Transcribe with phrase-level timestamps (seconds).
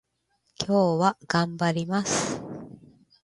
[0.57, 2.41] 今日は頑張ります